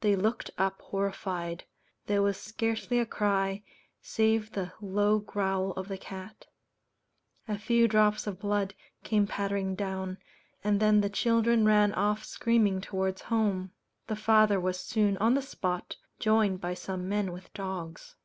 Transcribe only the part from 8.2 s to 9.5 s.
of blood came